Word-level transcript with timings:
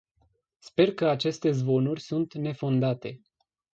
Sper 0.61 0.93
că 0.93 1.07
aceste 1.07 1.51
zvonuri 1.51 2.01
sunt 2.01 2.33
nefondate. 2.33 3.21